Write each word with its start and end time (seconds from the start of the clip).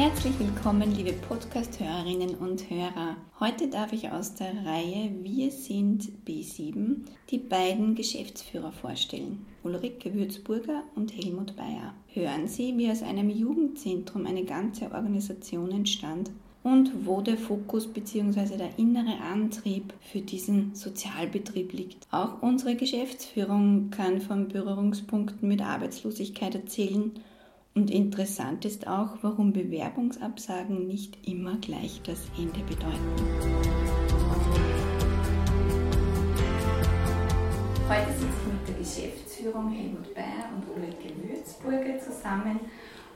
Herzlich 0.00 0.32
willkommen, 0.40 0.96
liebe 0.96 1.12
Podcast-Hörerinnen 1.12 2.36
und 2.36 2.70
Hörer. 2.70 3.18
Heute 3.38 3.68
darf 3.68 3.92
ich 3.92 4.10
aus 4.10 4.34
der 4.34 4.64
Reihe 4.64 5.10
Wir 5.20 5.50
sind 5.50 6.08
B7 6.26 7.04
die 7.28 7.36
beiden 7.36 7.96
Geschäftsführer 7.96 8.72
vorstellen, 8.72 9.44
Ulrike 9.62 10.14
Würzburger 10.14 10.84
und 10.94 11.14
Helmut 11.14 11.54
Bayer. 11.54 11.92
Hören 12.14 12.48
Sie, 12.48 12.78
wie 12.78 12.90
aus 12.90 13.02
einem 13.02 13.28
Jugendzentrum 13.28 14.24
eine 14.24 14.44
ganze 14.44 14.90
Organisation 14.90 15.70
entstand 15.70 16.30
und 16.62 17.04
wo 17.04 17.20
der 17.20 17.36
Fokus 17.36 17.86
bzw. 17.86 18.56
der 18.56 18.78
innere 18.78 19.20
Antrieb 19.20 19.92
für 20.00 20.22
diesen 20.22 20.74
Sozialbetrieb 20.74 21.74
liegt. 21.74 22.06
Auch 22.10 22.40
unsere 22.40 22.74
Geschäftsführung 22.74 23.90
kann 23.90 24.22
von 24.22 24.48
Berührungspunkten 24.48 25.46
mit 25.46 25.60
Arbeitslosigkeit 25.60 26.54
erzählen 26.54 27.12
und 27.80 27.90
interessant 27.90 28.66
ist 28.66 28.86
auch, 28.86 29.16
warum 29.22 29.54
Bewerbungsabsagen 29.54 30.86
nicht 30.86 31.16
immer 31.26 31.56
gleich 31.62 32.02
das 32.04 32.18
Ende 32.36 32.60
bedeuten. 32.60 32.98
Heute 37.88 38.12
sitze 38.12 38.26
ich 38.26 38.52
mit 38.52 38.68
der 38.68 38.74
Geschäftsführung 38.74 39.70
Helmut 39.70 40.14
Bayer 40.14 40.50
und 40.54 40.76
Ulrike 40.76 41.14
Würzburger 41.26 41.98
zusammen 41.98 42.60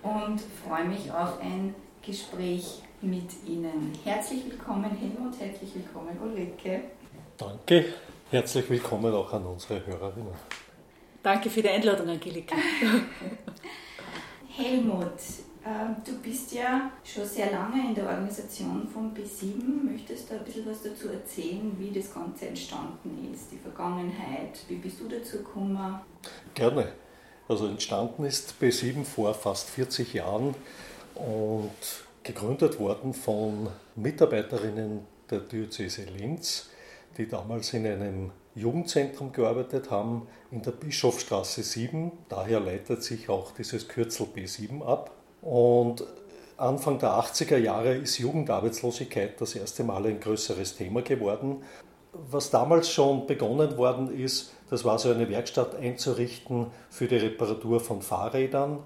und 0.03 0.41
freue 0.67 0.87
mich 0.87 1.13
auf 1.13 1.39
ein 1.43 1.75
Gespräch 2.01 2.81
mit 3.03 3.31
Ihnen. 3.47 3.93
Herzlich 4.03 4.47
willkommen 4.47 4.97
Helmut, 4.97 5.39
herzlich 5.39 5.75
willkommen 5.75 6.17
Ulrike. 6.23 6.81
Danke, 7.37 7.85
herzlich 8.31 8.71
willkommen 8.71 9.13
auch 9.13 9.31
an 9.31 9.45
unsere 9.45 9.85
Hörerinnen. 9.85 10.33
Danke 11.23 11.51
für 11.51 11.61
die 11.61 11.69
Einladung, 11.69 12.09
Angelika. 12.09 12.57
Helmut, 14.57 15.19
ähm, 15.67 15.97
du 16.05 16.17
bist 16.23 16.53
ja 16.53 16.93
schon 17.03 17.25
sehr 17.25 17.51
lange 17.51 17.89
in 17.89 17.95
der 17.95 18.07
Organisation 18.07 18.87
von 18.87 19.13
B7. 19.13 19.91
Möchtest 19.91 20.31
du 20.31 20.35
ein 20.35 20.45
bisschen 20.45 20.67
was 20.67 20.83
dazu 20.83 21.09
erzählen, 21.09 21.75
wie 21.77 21.91
das 21.91 22.15
Ganze 22.15 22.47
entstanden 22.47 23.33
ist, 23.33 23.51
die 23.51 23.59
Vergangenheit? 23.59 24.61
Wie 24.69 24.77
bist 24.77 25.01
du 25.01 25.09
dazu 25.09 25.39
gekommen? 25.39 25.99
Gerne. 26.55 26.93
Also 27.49 27.67
entstanden 27.67 28.25
ist 28.25 28.55
B7 28.61 29.05
vor 29.05 29.35
fast 29.35 29.71
40 29.71 30.15
Jahren 30.15 30.55
und 31.17 31.71
gegründet 32.23 32.79
worden 32.79 33.13
von 33.13 33.69
Mitarbeiterinnen 33.97 35.01
der 35.31 35.41
Diözese 35.41 36.05
Linz, 36.05 36.71
die 37.19 37.27
damals 37.27 37.73
in 37.75 37.87
einem 37.87 38.31
Jugendzentrum 38.55 39.33
gearbeitet 39.33 39.91
haben, 39.91 40.29
in 40.51 40.63
der 40.63 40.71
Bischofstraße 40.71 41.63
7. 41.63 42.13
Daher 42.29 42.61
leitet 42.61 43.03
sich 43.03 43.29
auch 43.29 43.51
dieses 43.53 43.89
Kürzel 43.89 44.27
B7 44.35 44.85
ab. 44.85 45.11
Und 45.43 46.05
Anfang 46.57 46.99
der 47.01 47.11
80er 47.11 47.57
Jahre 47.57 47.97
ist 47.97 48.19
Jugendarbeitslosigkeit 48.19 49.41
das 49.41 49.57
erste 49.57 49.83
Mal 49.83 50.07
ein 50.07 50.21
größeres 50.21 50.77
Thema 50.77 51.03
geworden. 51.03 51.63
Was 52.13 52.51
damals 52.51 52.91
schon 52.91 53.27
begonnen 53.27 53.77
worden 53.77 54.17
ist, 54.17 54.53
das 54.71 54.85
war 54.85 55.01
so 55.01 55.11
eine 55.11 55.29
Werkstatt 55.29 55.75
einzurichten 55.75 56.69
für 56.91 57.09
die 57.09 57.17
Reparatur 57.17 57.81
von 57.81 58.03
Fahrrädern. 58.03 58.79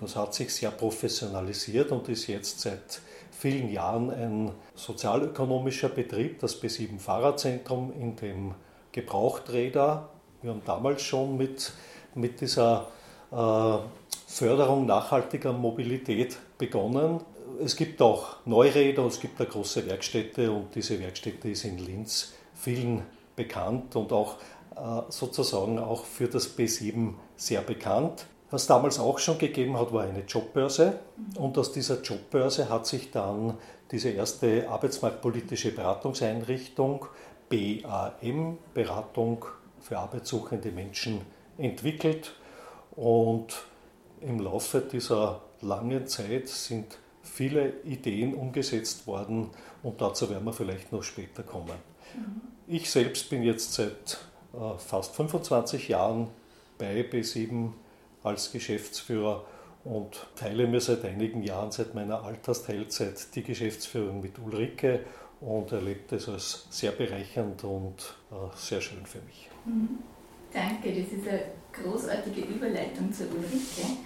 Das 0.00 0.14
hat 0.14 0.32
sich 0.32 0.54
sehr 0.54 0.70
professionalisiert 0.70 1.90
und 1.90 2.08
ist 2.08 2.28
jetzt 2.28 2.60
seit 2.60 3.00
vielen 3.32 3.70
Jahren 3.70 4.10
ein 4.10 4.52
sozialökonomischer 4.76 5.88
Betrieb, 5.88 6.38
das 6.38 6.62
B7 6.62 6.98
Fahrradzentrum, 7.00 7.92
in 7.92 8.14
dem 8.16 8.54
Gebrauchträder. 8.98 10.08
Wir 10.42 10.50
haben 10.50 10.62
damals 10.64 11.02
schon 11.02 11.36
mit, 11.36 11.72
mit 12.14 12.40
dieser 12.40 12.88
äh, 13.30 13.78
Förderung 14.26 14.86
nachhaltiger 14.86 15.52
Mobilität 15.52 16.36
begonnen. 16.58 17.20
Es 17.62 17.76
gibt 17.76 18.02
auch 18.02 18.36
Neuräder, 18.44 19.04
es 19.06 19.20
gibt 19.20 19.40
eine 19.40 19.48
große 19.48 19.86
Werkstätte 19.86 20.50
und 20.50 20.74
diese 20.74 20.98
Werkstätte 20.98 21.48
ist 21.48 21.64
in 21.64 21.78
Linz 21.78 22.32
vielen 22.54 23.02
bekannt 23.36 23.94
und 23.94 24.12
auch 24.12 24.34
äh, 24.74 25.02
sozusagen 25.10 25.78
auch 25.78 26.04
für 26.04 26.26
das 26.26 26.58
B7 26.58 27.14
sehr 27.36 27.60
bekannt. 27.60 28.26
Was 28.50 28.66
damals 28.66 28.98
auch 28.98 29.18
schon 29.18 29.38
gegeben 29.38 29.78
hat, 29.78 29.92
war 29.92 30.04
eine 30.04 30.22
Jobbörse 30.26 30.98
und 31.36 31.56
aus 31.56 31.70
dieser 31.70 32.00
Jobbörse 32.00 32.68
hat 32.68 32.86
sich 32.86 33.10
dann 33.10 33.58
diese 33.90 34.10
erste 34.10 34.68
arbeitsmarktpolitische 34.68 35.72
Beratungseinrichtung 35.72 37.06
BAM, 37.48 38.58
Beratung 38.74 39.44
für 39.80 39.98
arbeitssuchende 39.98 40.70
Menschen, 40.70 41.20
entwickelt. 41.56 42.34
Und 42.92 43.62
im 44.20 44.40
Laufe 44.40 44.80
dieser 44.80 45.40
langen 45.60 46.06
Zeit 46.06 46.48
sind 46.48 46.98
viele 47.22 47.80
Ideen 47.84 48.34
umgesetzt 48.34 49.06
worden 49.06 49.50
und 49.82 50.00
dazu 50.00 50.30
werden 50.30 50.44
wir 50.44 50.52
vielleicht 50.52 50.92
noch 50.92 51.02
später 51.02 51.42
kommen. 51.42 51.76
Mhm. 52.14 52.40
Ich 52.66 52.90
selbst 52.90 53.30
bin 53.30 53.42
jetzt 53.42 53.74
seit 53.74 54.18
äh, 54.54 54.78
fast 54.78 55.14
25 55.14 55.88
Jahren 55.88 56.28
bei 56.78 57.02
B7 57.02 57.72
als 58.22 58.52
Geschäftsführer 58.52 59.44
und 59.84 60.26
teile 60.36 60.66
mir 60.66 60.80
seit 60.80 61.04
einigen 61.04 61.42
Jahren, 61.42 61.70
seit 61.70 61.94
meiner 61.94 62.24
Altersteilzeit, 62.24 63.34
die 63.34 63.42
Geschäftsführung 63.42 64.20
mit 64.20 64.38
Ulrike 64.38 65.00
und 65.40 65.70
erlebt 65.72 66.12
es 66.12 66.28
als 66.28 66.66
sehr 66.70 66.92
bereichernd 66.92 67.62
und 67.64 68.14
äh, 68.30 68.34
sehr 68.56 68.80
schön 68.80 69.04
für 69.06 69.20
mich. 69.20 69.48
Mhm. 69.64 69.98
Danke, 70.52 70.88
das 70.88 71.12
ist 71.12 71.28
eine 71.28 71.42
großartige 71.72 72.40
Überleitung 72.40 73.12
zur 73.12 73.26
Ulrike. 73.26 73.98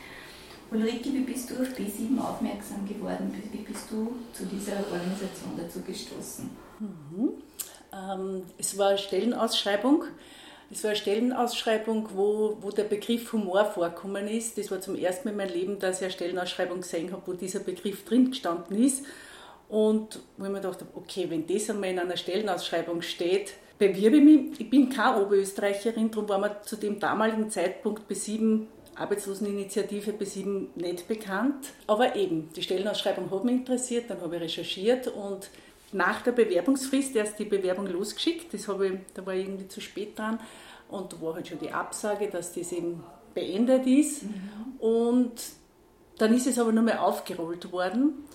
Ulrike, 0.71 1.12
wie 1.12 1.21
bist 1.21 1.50
du 1.50 1.54
auf 1.54 1.69
B7 1.69 2.19
aufmerksam 2.19 2.87
geworden? 2.87 3.32
Wie 3.53 3.59
bist 3.59 3.91
du 3.91 4.12
zu 4.32 4.47
dieser 4.47 4.78
Organisation 4.91 5.53
dazu 5.56 5.81
gestoßen? 5.81 6.50
Mhm. 6.81 7.32
Ähm, 7.92 8.42
es 8.59 8.76
war 8.76 8.88
eine 8.88 8.98
Stellenausschreibung. 8.98 10.04
Es 10.71 10.82
war 10.82 10.91
eine 10.91 10.98
Stellenausschreibung, 10.98 12.09
wo, 12.15 12.56
wo 12.60 12.71
der 12.71 12.84
Begriff 12.84 13.32
Humor 13.32 13.66
vorkommen 13.66 14.26
ist. 14.26 14.56
Das 14.56 14.71
war 14.71 14.81
zum 14.81 14.97
ersten 14.97 15.28
Mal 15.28 15.32
in 15.32 15.37
meinem 15.37 15.53
Leben, 15.53 15.78
dass 15.78 15.98
ich 15.98 16.04
eine 16.04 16.12
Stellenausschreibung 16.12 16.81
gesehen 16.81 17.12
habe, 17.12 17.22
wo 17.26 17.34
dieser 17.34 17.60
Begriff 17.60 18.04
drin 18.04 18.31
gestanden 18.31 18.82
ist. 18.82 19.04
Und 19.72 20.21
wo 20.37 20.44
ich 20.44 20.50
mir 20.50 20.60
gedacht 20.60 20.81
habe, 20.83 20.91
okay, 20.97 21.31
wenn 21.31 21.47
das 21.47 21.71
einmal 21.71 21.88
in 21.88 21.99
einer 21.99 22.19
Stellenausschreibung 22.19 23.00
steht, 23.00 23.55
bewirbe 23.78 24.19
ich 24.19 24.22
mich. 24.22 24.60
Ich 24.60 24.69
bin 24.69 24.91
keine 24.91 25.25
Oberösterreicherin, 25.25 26.10
darum 26.10 26.28
war 26.28 26.38
mir 26.38 26.60
zu 26.60 26.77
dem 26.77 27.01
damaligen 27.01 27.48
Zeitpunkt 27.48 28.03
B7 28.07 28.66
Arbeitsloseninitiative 28.97 30.10
B7 30.10 30.66
nicht 30.74 31.09
bekannt. 31.09 31.71
Aber 31.86 32.15
eben, 32.15 32.51
die 32.54 32.60
Stellenausschreibung 32.60 33.30
hat 33.30 33.45
mich 33.45 33.54
interessiert, 33.54 34.10
dann 34.10 34.21
habe 34.21 34.36
ich 34.36 34.42
recherchiert 34.42 35.09
und 35.09 35.48
nach 35.92 36.21
der 36.21 36.33
Bewerbungsfrist 36.33 37.16
erst 37.16 37.39
die 37.39 37.47
Bewerbung 37.47 37.86
losgeschickt. 37.86 38.53
Das 38.53 38.69
habe 38.69 38.89
ich, 38.89 38.92
da 39.15 39.24
war 39.24 39.33
ich 39.33 39.47
irgendwie 39.47 39.69
zu 39.69 39.80
spät 39.80 40.19
dran. 40.19 40.39
Und 40.91 41.15
da 41.15 41.22
war 41.22 41.33
halt 41.33 41.48
schon 41.48 41.59
die 41.59 41.71
Absage, 41.71 42.28
dass 42.28 42.53
das 42.53 42.72
eben 42.72 43.03
beendet 43.33 43.86
ist. 43.86 44.24
Mhm. 44.24 44.77
Und 44.80 45.33
dann 46.19 46.34
ist 46.34 46.47
es 46.47 46.59
aber 46.59 46.72
nochmal 46.72 46.98
aufgerollt 46.98 47.72
worden 47.72 48.27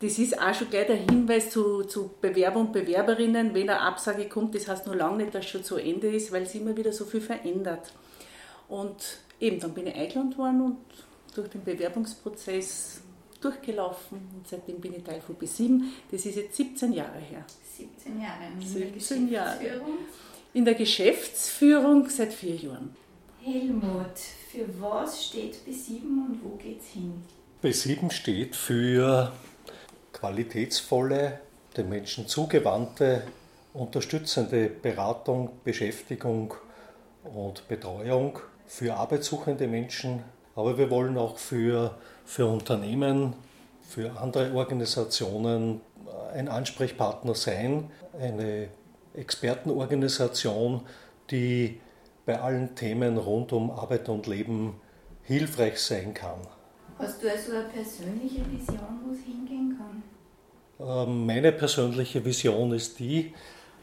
das 0.00 0.18
ist 0.18 0.40
auch 0.40 0.54
schon 0.54 0.70
gleich 0.70 0.86
der 0.86 0.96
Hinweis 0.96 1.50
zu, 1.50 1.84
zu 1.84 2.10
Bewerber 2.20 2.60
und 2.60 2.72
Bewerberinnen, 2.72 3.52
wenn 3.54 3.68
eine 3.68 3.80
Absage 3.80 4.28
kommt, 4.28 4.54
das 4.54 4.66
heißt 4.66 4.86
noch 4.86 4.94
lange 4.94 5.18
nicht, 5.18 5.34
dass 5.34 5.44
es 5.44 5.50
schon 5.50 5.62
zu 5.62 5.76
Ende 5.76 6.08
ist, 6.08 6.32
weil 6.32 6.46
sich 6.46 6.60
immer 6.60 6.76
wieder 6.76 6.92
so 6.92 7.04
viel 7.04 7.20
verändert. 7.20 7.92
Und 8.68 9.18
eben, 9.40 9.60
dann 9.60 9.74
bin 9.74 9.86
ich 9.86 9.94
eingeladen 9.94 10.38
worden 10.38 10.60
und 10.62 10.78
durch 11.34 11.48
den 11.48 11.62
Bewerbungsprozess 11.64 13.02
durchgelaufen 13.42 14.18
und 14.34 14.48
seitdem 14.48 14.80
bin 14.80 14.94
ich 14.94 15.02
Teil 15.02 15.20
von 15.20 15.36
B7. 15.36 15.82
Das 16.10 16.24
ist 16.24 16.36
jetzt 16.36 16.56
17 16.56 16.92
Jahre 16.92 17.18
her. 17.18 17.44
17 17.76 18.20
Jahre. 18.20 18.44
In 18.58 18.66
17 18.66 19.30
Jahre. 19.30 19.58
In 20.52 20.64
der 20.64 20.74
Geschäftsführung 20.74 22.08
seit 22.08 22.32
vier 22.32 22.56
Jahren. 22.56 22.94
Helmut, 23.42 24.18
für 24.50 24.66
was 24.80 25.26
steht 25.26 25.56
B7 25.66 26.02
und 26.02 26.40
wo 26.42 26.56
geht's 26.56 26.88
hin? 26.88 27.22
B7 27.62 28.10
steht 28.10 28.56
für 28.56 29.32
qualitätsvolle, 30.20 31.40
den 31.76 31.88
Menschen 31.88 32.28
zugewandte 32.28 33.22
unterstützende 33.72 34.68
Beratung, 34.68 35.50
Beschäftigung 35.64 36.54
und 37.24 37.66
Betreuung 37.68 38.38
für 38.66 38.94
arbeitssuchende 38.94 39.66
Menschen, 39.66 40.22
aber 40.56 40.76
wir 40.76 40.90
wollen 40.90 41.16
auch 41.16 41.38
für, 41.38 41.94
für 42.24 42.46
Unternehmen, 42.46 43.34
für 43.82 44.18
andere 44.20 44.52
Organisationen 44.54 45.80
ein 46.34 46.48
Ansprechpartner 46.48 47.34
sein, 47.34 47.90
eine 48.20 48.68
Expertenorganisation, 49.14 50.82
die 51.30 51.80
bei 52.26 52.40
allen 52.40 52.74
Themen 52.74 53.16
rund 53.16 53.52
um 53.52 53.70
Arbeit 53.70 54.08
und 54.08 54.26
Leben 54.26 54.80
hilfreich 55.22 55.80
sein 55.80 56.14
kann. 56.14 56.40
Hast 56.98 57.22
du 57.22 57.30
also 57.30 57.52
eine 57.52 57.64
persönliche 57.64 58.44
Vision, 58.50 59.00
wo 59.04 59.12
es? 59.12 59.20
Ähm, 59.26 59.39
meine 61.06 61.52
persönliche 61.52 62.24
Vision 62.24 62.72
ist 62.72 62.98
die, 62.98 63.32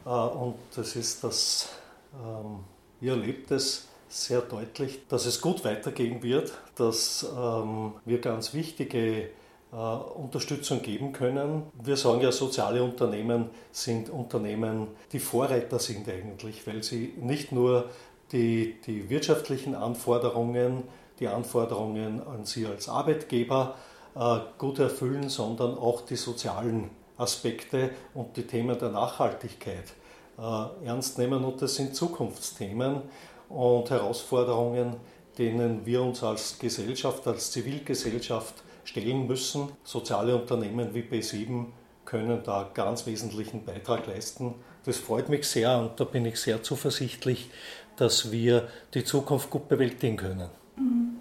äh, 0.04 0.08
und 0.08 0.56
das 0.74 0.96
ist 0.96 1.22
das, 1.24 1.68
ähm, 2.14 2.60
ihr 3.00 3.12
erlebt 3.12 3.50
es 3.50 3.88
sehr 4.08 4.40
deutlich, 4.40 5.00
dass 5.08 5.26
es 5.26 5.40
gut 5.40 5.64
weitergehen 5.64 6.22
wird, 6.22 6.52
dass 6.76 7.26
ähm, 7.36 7.92
wir 8.04 8.20
ganz 8.20 8.54
wichtige 8.54 9.28
äh, 9.70 9.76
Unterstützung 9.76 10.82
geben 10.82 11.12
können. 11.12 11.64
Wir 11.82 11.96
sagen 11.96 12.22
ja, 12.22 12.32
soziale 12.32 12.82
Unternehmen 12.82 13.50
sind 13.70 14.08
Unternehmen, 14.08 14.88
die 15.12 15.20
Vorreiter 15.20 15.78
sind 15.78 16.08
eigentlich, 16.08 16.66
weil 16.66 16.82
sie 16.82 17.12
nicht 17.20 17.52
nur 17.52 17.90
die, 18.32 18.76
die 18.86 19.10
wirtschaftlichen 19.10 19.74
Anforderungen, 19.74 20.84
die 21.20 21.28
Anforderungen 21.28 22.22
an 22.26 22.44
Sie 22.44 22.66
als 22.66 22.88
Arbeitgeber 22.88 23.74
gut 24.58 24.78
erfüllen, 24.78 25.28
sondern 25.28 25.78
auch 25.78 26.02
die 26.02 26.16
sozialen 26.16 26.90
Aspekte 27.18 27.90
und 28.14 28.36
die 28.36 28.46
Themen 28.46 28.78
der 28.78 28.90
Nachhaltigkeit 28.90 29.84
äh, 30.38 30.86
ernst 30.86 31.18
nehmen. 31.18 31.44
Und 31.44 31.60
das 31.60 31.74
sind 31.74 31.94
Zukunftsthemen 31.94 33.02
und 33.48 33.90
Herausforderungen, 33.90 34.96
denen 35.36 35.84
wir 35.84 36.02
uns 36.02 36.22
als 36.22 36.58
Gesellschaft, 36.58 37.26
als 37.26 37.50
Zivilgesellschaft 37.50 38.54
stellen 38.84 39.26
müssen. 39.26 39.72
Soziale 39.84 40.34
Unternehmen 40.36 40.94
wie 40.94 41.02
B7 41.02 41.66
können 42.04 42.42
da 42.42 42.70
ganz 42.72 43.06
wesentlichen 43.06 43.64
Beitrag 43.64 44.06
leisten. 44.06 44.54
Das 44.84 44.96
freut 44.96 45.28
mich 45.28 45.46
sehr 45.46 45.78
und 45.78 46.00
da 46.00 46.04
bin 46.04 46.24
ich 46.24 46.40
sehr 46.40 46.62
zuversichtlich, 46.62 47.50
dass 47.96 48.30
wir 48.32 48.68
die 48.94 49.04
Zukunft 49.04 49.50
gut 49.50 49.68
bewältigen 49.68 50.16
können. 50.16 50.48
Mhm. 50.76 51.16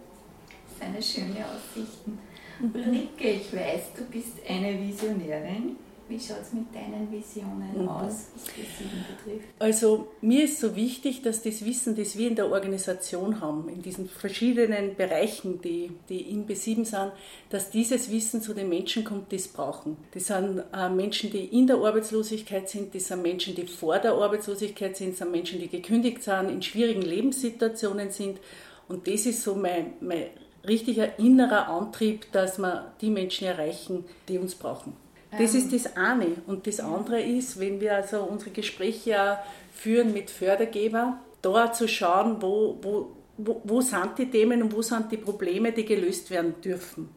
Das 0.80 1.13
sind 1.13 1.25
schöne 1.25 1.45
Aussichten. 1.45 2.19
Ulrike, 2.62 3.30
ich 3.30 3.54
weiß, 3.54 3.94
du 3.98 4.04
bist 4.06 4.33
eine 4.48 4.80
Visionärin. 4.80 5.75
Wie 6.09 6.18
schaut 6.18 6.38
es 6.42 6.54
mit 6.54 6.74
deinen 6.74 7.12
Visionen 7.12 7.81
mhm. 7.81 7.89
aus, 7.89 8.27
was 8.33 8.45
das 8.45 8.54
betrifft? 8.56 9.48
Also 9.59 10.07
mir 10.21 10.45
ist 10.45 10.62
so 10.62 10.74
wichtig, 10.74 11.21
dass 11.21 11.42
das 11.42 11.65
Wissen, 11.65 11.98
das 11.98 12.18
wir 12.18 12.30
in 12.30 12.36
der 12.38 12.50
Organisation 12.50 13.42
haben, 13.42 13.68
in 13.68 13.81
diesen 13.81 14.07
verschiedenen 14.07 14.95
Bereichen, 14.95 15.62
die, 15.62 15.92
die 16.07 16.21
in 16.21 16.48
B7 16.48 16.86
sind, 16.86 17.12
dass 17.50 17.71
dieses 17.71 18.09
Wissen 18.09 18.42
zu 18.42 18.54
den 18.54 18.69
Menschen 18.69 19.03
kommt, 19.03 19.33
die 19.33 19.36
es 19.36 19.50
brauchen. 19.50 19.98
Das 20.13 20.27
sind 20.27 20.63
äh, 20.74 20.88
Menschen, 20.89 21.30
die 21.30 21.44
in 21.44 21.68
der 21.68 21.75
Arbeitslosigkeit 21.75 22.69
sind, 22.69 22.95
das 22.95 23.10
sind 23.10 23.21
Menschen, 23.21 23.53
die 23.53 23.68
vor 23.68 24.00
der 24.00 24.13
Arbeitslosigkeit 24.13 24.95
sind, 24.95 25.12
das 25.12 25.18
sind 25.18 25.31
Menschen, 25.31 25.60
die 25.60 25.68
gekündigt 25.68 26.24
sind, 26.24 26.50
in 26.50 26.62
schwierigen 26.62 27.01
Lebenssituationen 27.01 28.12
sind. 28.12 28.39
Und 28.88 29.07
das 29.07 29.25
ist 29.25 29.44
so 29.44 29.56
mein, 29.56 29.95
mein 30.00 30.27
richtiger 30.67 31.17
innerer 31.19 31.69
Antrieb, 31.69 32.31
dass 32.31 32.57
wir 32.57 32.91
die 33.01 33.09
Menschen 33.09 33.47
erreichen, 33.47 34.05
die 34.27 34.37
uns 34.37 34.55
brauchen. 34.55 34.93
Das 35.31 35.53
ist 35.53 35.73
das 35.73 35.95
eine. 35.97 36.37
Und 36.47 36.67
das 36.67 36.79
andere 36.79 37.21
ist, 37.21 37.59
wenn 37.59 37.81
wir 37.81 37.95
also 37.95 38.23
unsere 38.23 38.51
Gespräche 38.51 39.37
führen 39.71 40.13
mit 40.13 40.29
Fördergeber, 40.29 41.19
da 41.41 41.71
zu 41.71 41.87
schauen, 41.87 42.41
wo, 42.41 42.77
wo, 42.81 43.11
wo, 43.37 43.61
wo 43.63 43.81
sind 43.81 44.17
die 44.17 44.29
Themen 44.31 44.63
und 44.63 44.75
wo 44.75 44.81
sind 44.81 45.11
die 45.11 45.17
Probleme, 45.17 45.71
die 45.71 45.85
gelöst 45.85 46.29
werden 46.31 46.55
dürfen. 46.63 47.09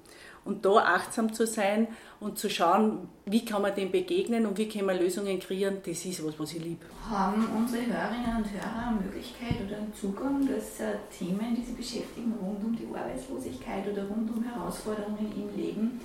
Und 0.44 0.64
da 0.64 0.76
achtsam 0.76 1.32
zu 1.32 1.46
sein 1.46 1.88
und 2.18 2.38
zu 2.38 2.48
schauen, 2.48 3.08
wie 3.26 3.44
kann 3.44 3.62
man 3.62 3.74
dem 3.74 3.90
begegnen 3.90 4.46
und 4.46 4.56
wie 4.58 4.68
kann 4.68 4.86
man 4.86 4.98
Lösungen 4.98 5.38
kreieren, 5.38 5.78
das 5.84 6.04
ist 6.04 6.24
was, 6.24 6.38
was 6.38 6.54
ich 6.54 6.64
liebe. 6.64 6.86
Haben 7.08 7.46
unsere 7.56 7.86
Hörerinnen 7.86 8.36
und 8.38 8.50
Hörer 8.50 8.88
eine 8.88 9.00
Möglichkeit 9.00 9.56
oder 9.66 9.76
einen 9.76 9.92
Zugang, 9.94 10.48
dass 10.48 10.80
äh, 10.80 10.94
Themen, 11.16 11.54
die 11.54 11.62
sie 11.62 11.72
beschäftigen, 11.72 12.34
rund 12.40 12.64
um 12.64 12.76
die 12.76 12.86
Arbeitslosigkeit 12.86 13.86
oder 13.92 14.06
rund 14.08 14.30
um 14.34 14.42
Herausforderungen 14.42 15.32
im 15.36 15.60
Leben, 15.60 16.00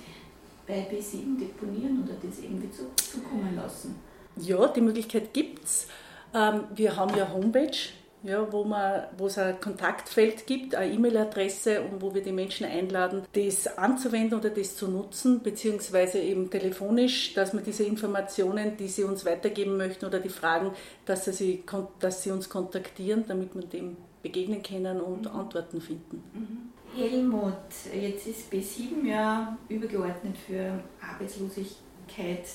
bei 0.66 0.86
B7 0.90 1.38
deponieren 1.38 2.02
oder 2.04 2.14
das 2.22 2.40
irgendwie 2.40 2.70
zu, 2.70 2.84
zukommen 2.96 3.54
lassen? 3.56 3.96
Ja, 4.36 4.66
die 4.68 4.80
Möglichkeit 4.80 5.32
gibt 5.32 5.64
es. 5.64 5.86
Ähm, 6.34 6.64
wir 6.74 6.96
haben 6.96 7.16
ja 7.16 7.32
Homepage, 7.32 7.76
ja, 8.22 8.50
wo, 8.52 8.64
man, 8.64 9.04
wo 9.16 9.26
es 9.26 9.38
ein 9.38 9.60
Kontaktfeld 9.60 10.46
gibt, 10.46 10.74
eine 10.74 10.92
E-Mail-Adresse 10.92 11.82
und 11.82 12.02
wo 12.02 12.14
wir 12.14 12.22
die 12.22 12.32
Menschen 12.32 12.66
einladen, 12.66 13.22
das 13.32 13.66
anzuwenden 13.78 14.38
oder 14.38 14.50
das 14.50 14.76
zu 14.76 14.88
nutzen, 14.88 15.42
beziehungsweise 15.42 16.18
eben 16.18 16.50
telefonisch, 16.50 17.34
dass 17.34 17.52
wir 17.52 17.60
diese 17.60 17.84
Informationen, 17.84 18.76
die 18.76 18.88
sie 18.88 19.04
uns 19.04 19.24
weitergeben 19.24 19.76
möchten 19.76 20.06
oder 20.06 20.20
die 20.20 20.28
Fragen, 20.28 20.72
dass 21.04 21.24
sie, 21.26 21.62
dass 22.00 22.22
sie 22.22 22.30
uns 22.30 22.48
kontaktieren, 22.48 23.24
damit 23.28 23.54
wir 23.54 23.62
dem 23.62 23.96
begegnen 24.22 24.62
können 24.62 25.00
und 25.00 25.22
mhm. 25.22 25.38
Antworten 25.38 25.80
finden. 25.80 26.22
Mhm. 26.34 27.00
Helmut, 27.00 27.52
jetzt 27.94 28.26
ist 28.26 28.52
B7 28.52 29.06
ja 29.06 29.56
übergeordnet 29.68 30.36
für 30.36 30.80
Arbeitslosigkeit 31.00 31.86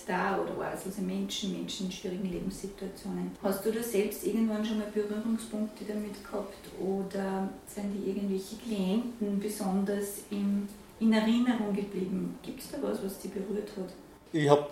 da 0.07 0.39
oder 0.39 0.51
arbeitslose 0.51 1.01
Menschen, 1.01 1.53
Menschen 1.53 1.87
in 1.87 1.91
schwierigen 1.91 2.31
Lebenssituationen. 2.31 3.31
Hast 3.43 3.65
du 3.65 3.71
da 3.71 3.83
selbst 3.83 4.25
irgendwann 4.25 4.65
schon 4.65 4.79
mal 4.79 4.87
Berührungspunkte 4.93 5.83
damit 5.87 6.23
gehabt 6.23 6.69
oder 6.79 7.49
sind 7.67 7.93
die 7.93 8.09
irgendwelche 8.09 8.55
Klienten 8.55 9.39
besonders 9.39 10.23
in, 10.31 10.67
in 10.99 11.13
Erinnerung 11.13 11.73
geblieben? 11.75 12.37
Gibt 12.41 12.61
es 12.61 12.71
da 12.71 12.77
was, 12.81 13.03
was 13.03 13.19
dich 13.19 13.31
berührt 13.31 13.69
hat? 13.77 13.93
Ich 14.33 14.49
habe 14.49 14.67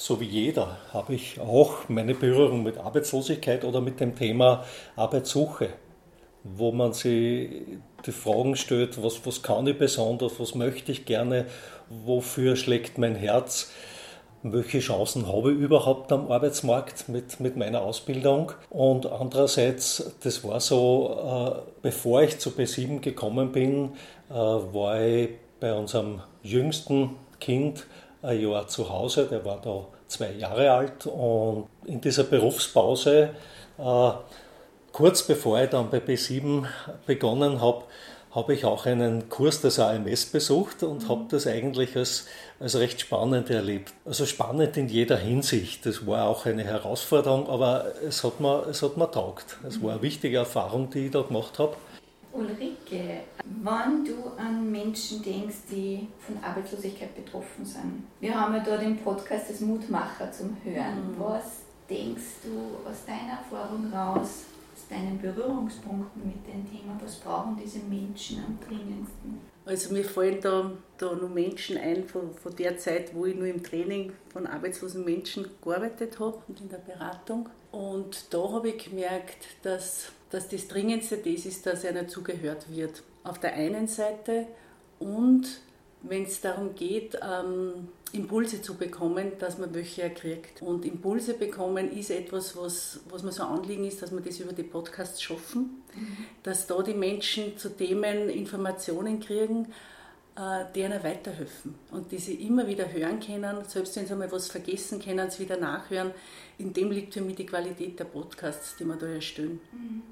so 0.00 0.18
wie 0.18 0.24
jeder 0.24 0.78
habe 0.94 1.14
ich 1.14 1.38
auch 1.38 1.88
meine 1.88 2.14
Berührung 2.14 2.62
mit 2.62 2.78
Arbeitslosigkeit 2.78 3.64
oder 3.64 3.82
mit 3.82 4.00
dem 4.00 4.16
Thema 4.16 4.64
Arbeitssuche 4.96 5.74
wo 6.44 6.72
man 6.72 6.92
sich 6.92 7.50
die 8.06 8.12
Fragen 8.12 8.56
stellt, 8.56 9.02
was, 9.02 9.24
was 9.26 9.42
kann 9.42 9.66
ich 9.66 9.78
besonders, 9.78 10.38
was 10.38 10.54
möchte 10.54 10.92
ich 10.92 11.04
gerne, 11.04 11.46
wofür 11.88 12.56
schlägt 12.56 12.98
mein 12.98 13.14
Herz, 13.14 13.70
welche 14.42 14.78
Chancen 14.78 15.28
habe 15.28 15.52
ich 15.52 15.58
überhaupt 15.58 16.10
am 16.12 16.32
Arbeitsmarkt 16.32 17.10
mit, 17.10 17.40
mit 17.40 17.56
meiner 17.56 17.82
Ausbildung. 17.82 18.52
Und 18.70 19.04
andererseits, 19.04 20.14
das 20.22 20.42
war 20.44 20.60
so, 20.60 21.58
äh, 21.58 21.72
bevor 21.82 22.22
ich 22.22 22.38
zu 22.38 22.50
B7 22.50 23.00
gekommen 23.00 23.52
bin, 23.52 23.92
äh, 24.30 24.34
war 24.34 25.00
ich 25.02 25.30
bei 25.60 25.74
unserem 25.74 26.22
jüngsten 26.42 27.10
Kind 27.38 27.86
ein 28.22 28.40
Jahr 28.40 28.66
zu 28.66 28.88
Hause, 28.88 29.26
der 29.26 29.44
war 29.44 29.60
da 29.60 29.86
zwei 30.06 30.32
Jahre 30.32 30.70
alt 30.70 31.06
und 31.06 31.66
in 31.84 32.00
dieser 32.00 32.24
Berufspause 32.24 33.30
äh, 33.78 34.10
kurz 34.92 35.22
bevor 35.26 35.60
ich 35.60 35.70
dann 35.70 35.90
bei 35.90 35.98
B7 35.98 36.66
begonnen 37.06 37.60
habe, 37.60 37.84
habe 38.32 38.54
ich 38.54 38.64
auch 38.64 38.86
einen 38.86 39.28
Kurs 39.28 39.60
des 39.60 39.78
AMS 39.80 40.26
besucht 40.26 40.82
und 40.84 41.08
habe 41.08 41.24
das 41.28 41.46
eigentlich 41.46 41.96
als, 41.96 42.26
als 42.60 42.76
recht 42.76 43.00
spannend 43.00 43.50
erlebt. 43.50 43.92
Also 44.04 44.24
spannend 44.24 44.76
in 44.76 44.88
jeder 44.88 45.16
Hinsicht. 45.16 45.84
Das 45.84 46.06
war 46.06 46.28
auch 46.28 46.46
eine 46.46 46.62
Herausforderung, 46.62 47.48
aber 47.48 47.86
es 48.06 48.22
hat 48.22 48.40
mir, 48.40 48.66
es 48.68 48.82
hat 48.82 48.96
mir 48.96 49.10
taugt. 49.10 49.58
Es 49.66 49.82
war 49.82 49.92
eine 49.92 50.02
wichtige 50.02 50.38
Erfahrung, 50.38 50.90
die 50.90 51.06
ich 51.06 51.10
da 51.10 51.22
gemacht 51.22 51.58
habe. 51.58 51.76
Ulrike, 52.32 53.22
wenn 53.44 54.04
du 54.04 54.30
an 54.38 54.70
Menschen 54.70 55.20
denkst, 55.22 55.56
die 55.68 56.06
von 56.20 56.36
Arbeitslosigkeit 56.44 57.12
betroffen 57.16 57.64
sind, 57.64 58.04
wir 58.20 58.32
haben 58.32 58.54
ja 58.54 58.62
da 58.62 58.76
den 58.76 58.96
Podcast 58.98 59.50
des 59.50 59.60
Mutmacher 59.60 60.30
zum 60.30 60.56
Hören. 60.62 61.10
Mhm. 61.10 61.14
Was 61.18 61.62
denkst 61.90 62.44
du 62.44 62.88
aus 62.88 63.04
deiner 63.04 63.40
Erfahrung 63.40 63.92
raus, 63.92 64.44
deinen 64.90 65.20
Berührungspunkten 65.20 66.26
mit 66.26 66.46
dem 66.46 66.68
Thema? 66.68 66.98
Was 67.02 67.16
brauchen 67.16 67.56
diese 67.62 67.78
Menschen 67.80 68.44
am 68.44 68.58
dringendsten? 68.66 69.40
Also 69.64 69.92
mir 69.92 70.04
fallen 70.04 70.40
da, 70.40 70.72
da 70.98 71.14
nur 71.14 71.28
Menschen 71.28 71.78
ein 71.78 72.04
von, 72.04 72.34
von 72.34 72.54
der 72.56 72.76
Zeit, 72.78 73.14
wo 73.14 73.26
ich 73.26 73.36
nur 73.36 73.46
im 73.46 73.62
Training 73.62 74.12
von 74.32 74.46
arbeitslosen 74.46 75.04
Menschen 75.04 75.46
gearbeitet 75.62 76.18
habe 76.18 76.42
und 76.48 76.60
in 76.60 76.68
der 76.68 76.78
Beratung. 76.78 77.48
Und 77.70 78.32
da 78.34 78.52
habe 78.52 78.70
ich 78.70 78.84
gemerkt, 78.84 79.46
dass, 79.62 80.10
dass 80.30 80.48
das 80.48 80.66
Dringendste 80.66 81.18
das 81.18 81.46
ist, 81.46 81.66
dass 81.66 81.84
einer 81.84 82.08
zugehört 82.08 82.66
wird. 82.70 83.02
Auf 83.22 83.38
der 83.38 83.54
einen 83.54 83.86
Seite 83.86 84.46
und 84.98 85.60
wenn 86.02 86.24
es 86.24 86.40
darum 86.40 86.74
geht, 86.74 87.18
ähm, 87.22 87.88
Impulse 88.12 88.60
zu 88.60 88.74
bekommen, 88.74 89.32
dass 89.38 89.58
man 89.58 89.72
welche 89.74 90.10
kriegt. 90.10 90.62
Und 90.62 90.84
Impulse 90.84 91.34
bekommen 91.34 91.92
ist 91.92 92.10
etwas, 92.10 92.56
was, 92.56 93.00
was 93.08 93.22
mir 93.22 93.32
so 93.32 93.44
anliegen 93.44 93.84
ist, 93.84 94.02
dass 94.02 94.10
wir 94.10 94.20
das 94.20 94.40
über 94.40 94.52
die 94.52 94.64
Podcasts 94.64 95.22
schaffen, 95.22 95.82
mhm. 95.94 96.16
dass 96.42 96.66
da 96.66 96.82
die 96.82 96.94
Menschen 96.94 97.56
zu 97.56 97.68
Themen 97.76 98.28
Informationen 98.28 99.20
kriegen, 99.20 99.66
äh, 100.36 100.64
die 100.74 100.80
ihnen 100.80 101.02
weiterhelfen 101.04 101.74
und 101.92 102.10
die 102.10 102.18
sie 102.18 102.34
immer 102.34 102.66
wieder 102.66 102.92
hören 102.92 103.20
können, 103.20 103.64
selbst 103.66 103.96
wenn 103.96 104.06
sie 104.06 104.12
einmal 104.12 104.32
was 104.32 104.48
vergessen, 104.48 105.00
können 105.00 105.30
sie 105.30 105.44
wieder 105.44 105.56
nachhören. 105.56 106.12
In 106.58 106.72
dem 106.72 106.90
liegt 106.90 107.14
für 107.14 107.20
mich 107.20 107.36
die 107.36 107.46
Qualität 107.46 107.98
der 107.98 108.04
Podcasts, 108.04 108.74
die 108.76 108.84
wir 108.84 108.96
da 108.96 109.06
erstellen. 109.06 109.60
Mhm. 109.72 110.02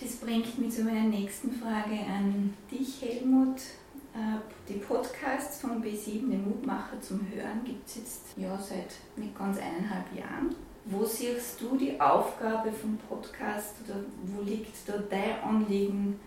Das 0.00 0.14
bringt 0.16 0.56
mich 0.58 0.74
zu 0.74 0.84
meiner 0.84 1.08
nächsten 1.08 1.50
Frage 1.52 1.98
an 2.08 2.54
dich, 2.70 3.02
Helmut. 3.02 3.56
Äh, 4.18 4.40
die 4.68 4.80
Podcasts 4.80 5.60
von 5.60 5.80
B7, 5.80 6.28
den 6.28 6.44
Mutmacher 6.44 7.00
zum 7.00 7.20
Hören, 7.20 7.62
gibt 7.64 7.86
es 7.86 7.96
jetzt 7.96 8.24
ja, 8.36 8.58
seit 8.58 8.94
nicht 9.16 9.38
ganz 9.38 9.58
eineinhalb 9.58 10.12
Jahren. 10.12 10.54
Wo 10.86 11.04
siehst 11.04 11.60
du 11.60 11.76
die 11.76 12.00
Aufgabe 12.00 12.72
vom 12.72 12.96
Podcast 12.96 13.76
oder 13.84 14.00
wo 14.24 14.42
liegt 14.42 14.76
da 14.88 14.94
dein 15.08 15.40
Anliegen, 15.44 16.18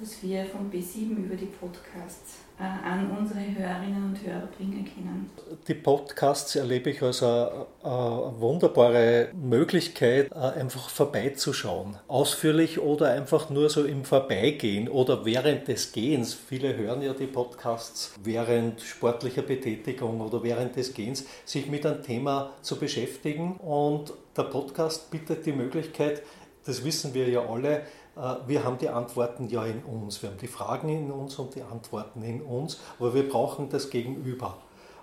was 0.00 0.22
wir 0.22 0.44
von 0.46 0.70
B7 0.70 1.16
über 1.16 1.36
die 1.36 1.46
Podcasts 1.46 2.38
äh, 2.58 2.62
an 2.62 3.10
unsere 3.16 3.40
Hörerinnen 3.40 4.04
und 4.04 4.26
Hörer 4.26 4.48
bringen 4.56 4.84
können. 4.84 5.30
Die 5.66 5.74
Podcasts 5.74 6.56
erlebe 6.56 6.90
ich 6.90 7.02
als 7.02 7.22
eine, 7.22 7.66
eine 7.82 8.32
wunderbare 8.38 9.28
Möglichkeit, 9.34 10.30
äh, 10.32 10.34
einfach 10.34 10.88
vorbeizuschauen. 10.88 11.96
Ausführlich 12.08 12.80
oder 12.80 13.10
einfach 13.10 13.50
nur 13.50 13.70
so 13.70 13.84
im 13.84 14.04
Vorbeigehen 14.04 14.88
oder 14.88 15.24
während 15.24 15.68
des 15.68 15.92
Gehens. 15.92 16.34
Viele 16.34 16.76
hören 16.76 17.02
ja 17.02 17.12
die 17.12 17.26
Podcasts 17.26 18.14
während 18.22 18.80
sportlicher 18.80 19.42
Betätigung 19.42 20.20
oder 20.20 20.42
während 20.42 20.76
des 20.76 20.94
Gehens, 20.94 21.24
sich 21.44 21.68
mit 21.68 21.86
einem 21.86 22.02
Thema 22.02 22.50
zu 22.62 22.78
beschäftigen. 22.78 23.56
Und 23.56 24.12
der 24.36 24.44
Podcast 24.44 25.10
bietet 25.10 25.46
die 25.46 25.52
Möglichkeit, 25.52 26.22
das 26.64 26.84
wissen 26.84 27.14
wir 27.14 27.28
ja 27.28 27.46
alle, 27.46 27.82
äh, 28.16 28.36
wir 28.46 28.64
haben 28.64 28.78
die 28.78 28.88
Antworten 28.88 29.48
ja 29.48 29.64
in 29.64 29.82
uns. 29.82 30.22
Wir 30.22 30.30
haben 30.30 30.38
die 30.38 30.48
Fragen 30.48 30.88
in 30.88 31.10
uns 31.10 31.38
und 31.38 31.54
die 31.54 31.62
Antworten 31.62 32.22
in 32.22 32.42
uns, 32.42 32.80
aber 32.98 33.14
wir 33.14 33.28
brauchen 33.28 33.68
das 33.68 33.90
Gegenüber. 33.90 34.56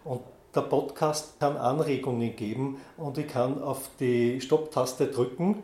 Und 0.03 0.21
der 0.53 0.61
Podcast 0.61 1.39
kann 1.39 1.55
Anregungen 1.57 2.35
geben 2.35 2.77
und 2.97 3.17
ich 3.17 3.27
kann 3.27 3.61
auf 3.61 3.89
die 3.99 4.41
Stopptaste 4.41 5.07
drücken 5.07 5.63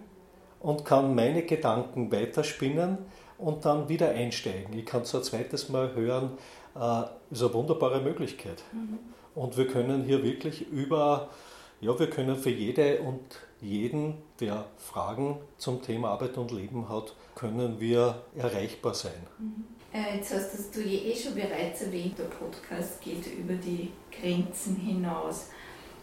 und 0.61 0.85
kann 0.85 1.13
meine 1.13 1.43
Gedanken 1.43 2.11
weiterspinnen 2.11 2.97
und 3.37 3.65
dann 3.65 3.89
wieder 3.89 4.09
einsteigen. 4.09 4.77
Ich 4.77 4.85
kann 4.85 5.01
es 5.01 5.13
ein 5.13 5.23
zweites 5.23 5.69
Mal 5.69 5.93
hören. 5.93 6.37
Das 6.73 7.09
äh, 7.09 7.33
ist 7.33 7.41
eine 7.41 7.53
wunderbare 7.53 8.01
Möglichkeit. 8.01 8.63
Mhm. 8.71 8.99
Und 9.35 9.57
wir 9.57 9.67
können 9.67 10.03
hier 10.03 10.23
wirklich 10.23 10.67
über, 10.69 11.29
ja, 11.79 11.97
wir 11.97 12.09
können 12.09 12.35
für 12.35 12.49
jede 12.49 13.01
und 13.01 13.21
jeden, 13.61 14.15
der 14.39 14.65
Fragen 14.77 15.39
zum 15.57 15.81
Thema 15.81 16.09
Arbeit 16.09 16.37
und 16.37 16.51
Leben 16.51 16.89
hat, 16.89 17.15
können 17.35 17.79
wir 17.79 18.23
erreichbar 18.35 18.93
sein. 18.93 19.27
Mhm. 19.39 19.65
Äh, 19.93 20.17
jetzt 20.17 20.33
hast 20.33 20.75
du 20.75 20.81
eh 20.81 21.15
schon 21.15 21.35
bereits 21.35 21.81
erwähnt, 21.81 22.17
der 22.19 22.25
Podcast 22.25 23.01
geht 23.01 23.25
über 23.27 23.53
die 23.53 23.91
Grenzen 24.11 24.75
hinaus. 24.75 25.47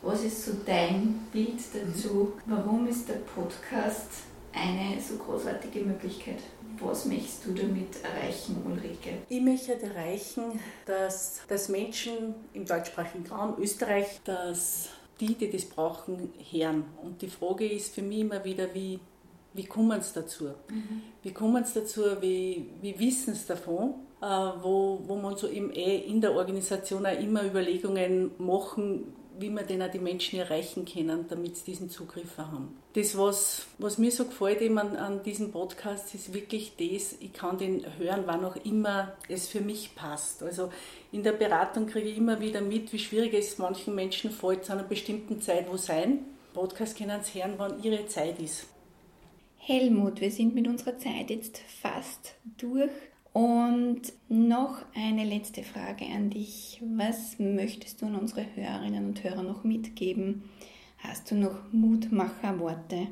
Was 0.03 0.23
ist 0.23 0.45
so 0.45 0.53
dein 0.67 1.27
Bild 1.33 1.61
dazu? 1.73 2.33
Warum 2.47 2.87
ist 2.87 3.09
der 3.09 3.15
Podcast 3.15 4.09
eine 4.53 5.01
so 5.01 5.17
großartige 5.17 5.81
Möglichkeit? 5.81 6.39
Was 6.79 7.05
möchtest 7.05 7.47
du 7.47 7.53
damit 7.53 8.03
erreichen, 8.03 8.63
Ulrike? 8.67 9.19
Ich 9.29 9.41
möchte 9.41 9.81
erreichen, 9.81 10.61
dass, 10.87 11.41
dass 11.49 11.69
Menschen 11.69 12.35
im 12.53 12.67
deutschsprachigen 12.67 13.27
Raum 13.27 13.55
Österreich, 13.59 14.21
dass 14.25 14.89
die, 15.27 15.35
die 15.35 15.51
das 15.51 15.65
brauchen, 15.65 16.33
hören. 16.51 16.85
Und 17.03 17.23
die 17.23 17.29
Frage 17.29 17.67
ist 17.71 17.95
für 17.95 18.03
mich 18.03 18.21
immer 18.21 18.45
wieder, 18.45 18.73
wie 18.75 19.01
wie 19.55 19.65
kommen 19.65 20.01
sie 20.03 20.15
dazu? 20.15 20.47
Mhm. 20.69 21.03
Wie 21.23 21.33
kommen 21.33 21.65
sie 21.65 21.81
dazu? 21.81 22.03
Wie, 22.21 22.71
wie 22.83 22.99
wissen 22.99 23.35
sie 23.35 23.47
davon? 23.47 23.95
Äh, 24.21 24.27
wo, 24.27 25.01
wo 25.07 25.15
man 25.17 25.37
so 25.37 25.49
eben 25.49 25.71
eh 25.73 25.99
in 25.99 26.21
der 26.21 26.35
Organisation 26.35 27.07
auch 27.07 27.19
immer 27.19 27.45
Überlegungen 27.45 28.33
machen, 28.39 29.15
wie 29.39 29.51
wir 29.51 29.63
denn 29.63 29.83
auch 29.83 29.91
die 29.91 29.99
Menschen 29.99 30.39
erreichen 30.39 30.85
können, 30.85 31.27
damit 31.29 31.57
sie 31.57 31.65
diesen 31.65 31.91
Zugriff 31.91 32.39
haben. 32.39 32.77
Das, 32.95 33.17
was, 33.19 33.67
was 33.79 33.99
mir 33.99 34.11
so 34.11 34.25
gefällt 34.27 34.61
eben 34.61 34.79
an, 34.79 34.97
an 34.97 35.23
diesem 35.23 35.51
Podcast, 35.51 36.15
ist 36.15 36.33
wirklich 36.33 36.73
das, 36.79 37.17
ich 37.21 37.33
kann 37.33 37.59
den 37.59 37.85
hören, 37.99 38.23
wann 38.27 38.45
auch 38.45 38.57
immer 38.65 39.13
es 39.29 39.49
für 39.49 39.61
mich 39.61 39.95
passt. 39.95 40.43
Also 40.43 40.71
in 41.13 41.23
der 41.23 41.33
Beratung 41.33 41.87
kriege 41.87 42.09
ich 42.09 42.19
immer 42.19 42.41
wieder 42.41 42.61
mit, 42.61 42.93
wie 42.93 42.99
schwierig 42.99 43.35
es 43.35 43.59
manchen 43.59 43.95
Menschen 43.95 44.31
fällt, 44.31 44.65
zu 44.65 44.73
einer 44.73 44.85
bestimmten 44.85 45.41
Zeit 45.41 45.71
wo 45.71 45.77
sein. 45.77 46.21
Podcast 46.53 46.97
können 46.97 47.23
sie 47.23 47.43
hören, 47.43 47.55
wann 47.57 47.83
ihre 47.83 48.07
Zeit 48.07 48.39
ist. 48.41 48.67
Helmut, 49.57 50.21
wir 50.21 50.31
sind 50.31 50.55
mit 50.55 50.69
unserer 50.69 50.99
Zeit 50.99 51.31
jetzt 51.31 51.59
fast 51.59 52.35
durch. 52.59 52.91
Und 53.35 54.01
noch 54.29 54.77
eine 54.95 55.25
letzte 55.25 55.65
Frage 55.65 56.05
an 56.05 56.31
dich. 56.31 56.81
Was 56.97 57.41
möchtest 57.41 58.01
du 58.01 58.07
an 58.07 58.15
unsere 58.15 58.47
Hörerinnen 58.55 59.07
und 59.07 59.25
Hörer 59.25 59.43
noch 59.43 59.65
mitgeben? 59.65 60.45
Hast 60.99 61.33
du 61.33 61.35
noch 61.35 61.57
Mutmacherworte, 61.73 63.09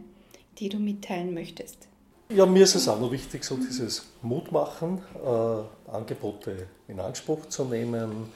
die 0.59 0.69
du 0.69 0.79
mitteilen 0.79 1.35
möchtest? 1.35 1.89
Ja, 2.29 2.47
mir 2.47 2.63
ist 2.63 2.77
es 2.77 2.87
auch 2.87 3.01
noch 3.01 3.11
wichtig, 3.11 3.43
so 3.43 3.57
dieses 3.57 4.07
Mutmachen, 4.23 4.99
äh, 5.25 5.91
Angebote 5.91 6.69
in 6.87 7.01
Anspruch 7.01 7.47
zu 7.47 7.65
nehmen, 7.65 8.29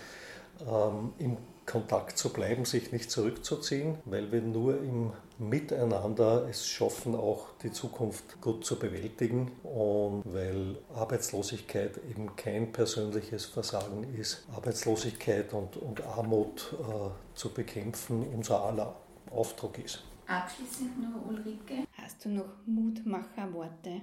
ähm, 0.69 1.12
im 1.21 1.37
Kontakt 1.66 2.16
zu 2.16 2.32
bleiben, 2.32 2.64
sich 2.64 2.92
nicht 2.92 3.11
zurückzuziehen, 3.11 3.99
weil 4.04 4.30
wir 4.30 4.40
nur 4.40 4.80
im 4.80 5.12
Miteinander 5.38 6.46
es 6.49 6.66
schaffen, 6.66 7.14
auch 7.14 7.49
die 7.62 7.73
Zukunft 7.73 8.40
gut 8.40 8.64
zu 8.64 8.78
bewältigen 8.78 9.50
und 9.64 10.23
weil 10.25 10.78
Arbeitslosigkeit 10.94 11.99
eben 12.08 12.35
kein 12.37 12.73
persönliches 12.73 13.44
Versagen 13.44 14.14
ist. 14.14 14.46
Arbeitslosigkeit 14.54 15.52
und, 15.52 15.76
und 15.76 16.02
Armut 16.04 16.73
äh, 16.80 17.37
zu 17.37 17.52
bekämpfen 17.52 18.25
unser 18.32 18.62
aller 18.62 18.94
Auftrag 19.30 19.78
ist. 19.85 20.02
Abschließend 20.28 20.99
nur 21.00 21.26
Ulrike, 21.28 21.87
hast 22.00 22.25
du 22.25 22.30
noch 22.30 22.49
Mutmacherworte? 22.64 24.00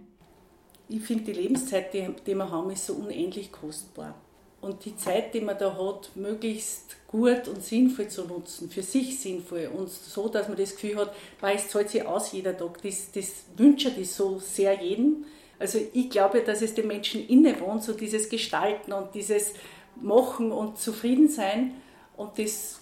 Ich 0.89 1.01
finde, 1.01 1.23
die 1.23 1.33
Lebenszeit, 1.33 1.93
die, 1.93 2.13
die 2.27 2.35
wir 2.35 2.49
haben, 2.51 2.69
ist 2.69 2.85
so 2.85 2.93
unendlich 2.93 3.51
kostbar 3.51 4.15
und 4.63 4.85
die 4.85 4.95
Zeit, 4.95 5.33
die 5.33 5.41
man 5.41 5.57
da 5.57 5.77
hat, 5.77 6.11
möglichst 6.15 6.95
gut 7.07 7.47
und 7.47 7.63
sinnvoll 7.63 8.07
zu 8.07 8.23
nutzen, 8.23 8.69
für 8.69 8.81
sich 8.81 9.19
sinnvoll 9.19 9.69
und 9.75 9.89
so, 9.89 10.29
dass 10.29 10.47
man 10.47 10.57
das 10.57 10.71
Gefühl 10.71 10.95
hat, 10.95 11.13
es 11.41 11.69
zahlt 11.69 11.89
sich 11.89 12.05
aus 12.05 12.31
jeder 12.31 12.57
Tag. 12.57 12.81
Das, 12.81 13.11
das 13.11 13.43
wünsche 13.57 13.89
ich 13.89 14.11
so 14.11 14.39
sehr 14.39 14.81
jedem. 14.81 15.25
Also 15.59 15.79
ich 15.93 16.09
glaube, 16.09 16.41
dass 16.41 16.61
es 16.61 16.73
den 16.73 16.87
Menschen 16.87 17.27
innewohnt, 17.27 17.83
so 17.83 17.93
dieses 17.93 18.29
Gestalten 18.29 18.93
und 18.93 19.13
dieses 19.13 19.53
Machen 20.01 20.51
und 20.51 20.79
Zufriedensein 20.79 21.75
und 22.17 22.39
das, 22.39 22.79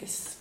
das 0.00 0.38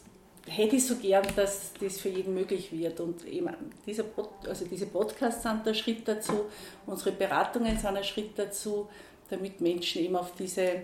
hätte 0.48 0.76
ich 0.76 0.86
so 0.86 0.96
gern, 0.96 1.26
dass 1.36 1.72
das 1.80 2.00
für 2.00 2.10
jeden 2.10 2.34
möglich 2.34 2.72
wird. 2.72 3.00
Und 3.00 3.26
eben 3.26 3.54
dieser 3.86 4.04
Pod, 4.04 4.30
also 4.48 4.66
diese 4.66 4.88
Podcasts 4.88 5.44
sind 5.44 5.66
der 5.66 5.74
Schritt 5.74 6.08
dazu, 6.08 6.46
unsere 6.86 7.12
Beratungen 7.12 7.78
sind 7.78 7.96
ein 7.96 8.04
Schritt 8.04 8.32
dazu 8.38 8.90
damit 9.30 9.62
Menschen 9.62 10.04
eben 10.04 10.16
auf 10.16 10.34
diese, 10.38 10.82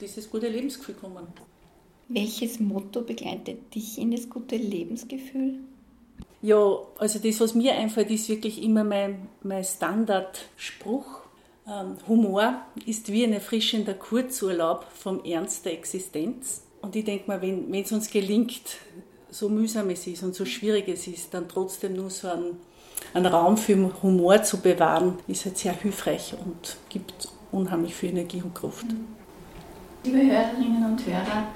dieses 0.00 0.30
gute 0.30 0.48
Lebensgefühl 0.48 0.94
kommen. 0.94 1.26
Welches 2.08 2.58
Motto 2.58 3.02
begleitet 3.02 3.74
dich 3.74 3.98
in 3.98 4.10
das 4.10 4.28
gute 4.28 4.56
Lebensgefühl? 4.56 5.60
Ja, 6.42 6.78
also 6.98 7.18
das, 7.18 7.40
was 7.40 7.54
mir 7.54 7.74
einfällt, 7.74 8.10
ist 8.10 8.28
wirklich 8.28 8.62
immer 8.62 8.82
mein, 8.82 9.28
mein 9.42 9.62
Standardspruch. 9.62 11.20
Ähm, 11.68 11.96
Humor 12.08 12.62
ist 12.86 13.12
wie 13.12 13.24
ein 13.24 13.32
erfrischender 13.32 13.94
Kurzurlaub 13.94 14.86
vom 14.92 15.22
Ernst 15.24 15.66
der 15.66 15.74
Existenz. 15.74 16.62
Und 16.80 16.96
ich 16.96 17.04
denke 17.04 17.28
mal, 17.28 17.42
wenn 17.42 17.72
es 17.74 17.92
uns 17.92 18.10
gelingt, 18.10 18.78
so 19.30 19.48
mühsam 19.48 19.90
es 19.90 20.06
ist 20.06 20.22
und 20.22 20.34
so 20.34 20.44
schwierig 20.44 20.88
es 20.88 21.06
ist, 21.06 21.34
dann 21.34 21.48
trotzdem 21.48 21.94
nur 21.94 22.10
so 22.10 22.28
einen, 22.28 22.56
einen 23.14 23.26
Raum 23.26 23.56
für 23.56 23.90
Humor 24.02 24.42
zu 24.42 24.58
bewahren, 24.58 25.18
ist 25.26 25.44
halt 25.44 25.58
sehr 25.58 25.72
hilfreich 25.72 26.34
und 26.44 26.76
gibt 26.88 27.28
unheimlich 27.52 27.94
viel 27.94 28.10
Energie 28.10 28.42
und 28.42 28.54
Kraft. 28.54 28.86
Liebe 30.04 30.18
Hörerinnen 30.18 30.84
und 30.84 31.06
Hörer, 31.06 31.48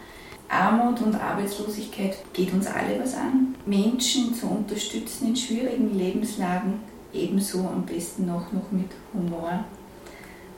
Armut 0.49 1.01
und 1.01 1.15
Arbeitslosigkeit 1.15 2.17
geht 2.33 2.53
uns 2.53 2.67
alle 2.67 3.01
was 3.01 3.15
an. 3.15 3.55
Menschen 3.67 4.35
zu 4.35 4.47
unterstützen 4.47 5.29
in 5.29 5.37
schwierigen 5.37 5.97
Lebenslagen, 5.97 6.81
ebenso 7.13 7.61
am 7.61 7.87
besten 7.87 8.27
noch, 8.27 8.53
noch 8.53 8.71
mit 8.71 8.91
Humor. 9.13 9.65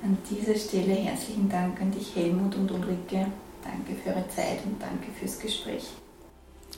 An 0.03 0.19
dieser 0.31 0.55
Stelle 0.55 0.95
herzlichen 0.95 1.49
Dank 1.49 1.81
an 1.81 1.91
dich, 1.91 2.15
Helmut 2.15 2.55
und 2.57 2.71
Ulrike. 2.71 3.27
Danke 3.63 4.01
für 4.03 4.11
eure 4.11 4.29
Zeit 4.29 4.59
und 4.65 4.81
danke 4.81 5.11
fürs 5.19 5.39
Gespräch. 5.39 5.85